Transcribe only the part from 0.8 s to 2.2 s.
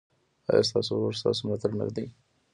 ورور ستاسو ملاتړ نه دی؟